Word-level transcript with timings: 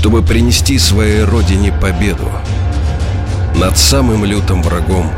чтобы 0.00 0.22
принести 0.22 0.78
своей 0.78 1.24
родине 1.24 1.74
победу 1.78 2.32
над 3.54 3.76
самым 3.76 4.24
лютым 4.24 4.62
врагом 4.62 5.12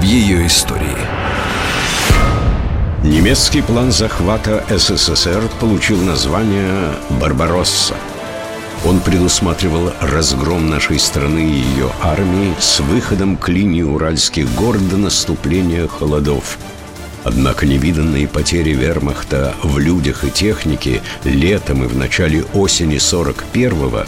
в 0.00 0.02
ее 0.02 0.46
истории. 0.46 0.96
Немецкий 3.04 3.60
план 3.60 3.92
захвата 3.92 4.64
СССР 4.70 5.50
получил 5.60 6.00
название 6.00 6.94
«Барбаросса». 7.20 7.92
Он 8.86 9.00
предусматривал 9.00 9.92
разгром 10.00 10.70
нашей 10.70 10.98
страны 10.98 11.50
и 11.50 11.60
ее 11.60 11.90
армии 12.02 12.54
с 12.58 12.80
выходом 12.80 13.36
к 13.36 13.50
линии 13.50 13.82
Уральских 13.82 14.50
гор 14.54 14.78
до 14.78 14.96
наступления 14.96 15.86
холодов– 15.88 16.56
Однако 17.26 17.66
невиданные 17.66 18.28
потери 18.28 18.70
вермахта 18.70 19.52
в 19.64 19.78
людях 19.78 20.22
и 20.22 20.30
технике 20.30 21.02
летом 21.24 21.82
и 21.82 21.88
в 21.88 21.96
начале 21.96 22.44
осени 22.54 22.98
41-го 22.98 24.04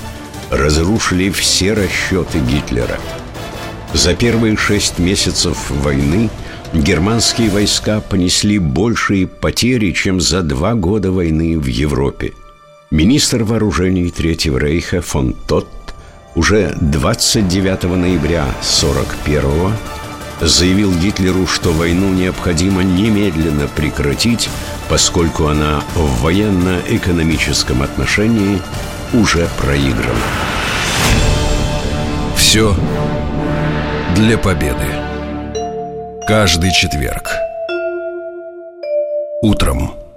разрушили 0.57 1.29
все 1.31 1.73
расчеты 1.73 2.39
Гитлера. 2.39 2.97
За 3.93 4.15
первые 4.15 4.57
шесть 4.57 5.01
месяцев 5.01 5.69
войны 5.69 6.31
германские 6.73 7.51
войска 7.51 8.01
понесли 8.01 8.61
большие 8.61 9.27
потери, 9.27 9.91
чем 9.91 10.20
за 10.20 10.42
два 10.42 10.75
года 10.75 11.11
войны 11.11 11.59
в 11.59 11.67
Европе. 11.67 12.35
Министр 12.92 13.42
вооружений 13.42 14.12
Третьего 14.12 14.59
Рейха 14.59 15.03
фон 15.03 15.35
Тотт 15.48 15.67
уже 16.37 16.73
29 16.81 17.83
ноября 17.83 18.47
41 18.62 19.42
го 19.42 19.73
заявил 20.41 20.92
Гитлеру, 20.92 21.47
что 21.47 21.72
войну 21.72 22.12
необходимо 22.12 22.83
немедленно 22.83 23.69
прекратить, 23.69 24.48
поскольку 24.89 25.47
она 25.47 25.83
в 25.95 26.22
военно-экономическом 26.22 27.83
отношении 27.83 28.61
уже 29.12 29.48
проиграна. 29.58 30.14
Все 32.36 32.75
для 34.14 34.39
победы. 34.39 34.86
Каждый 36.27 36.73
четверг. 36.73 37.30
Утром. 39.42 40.08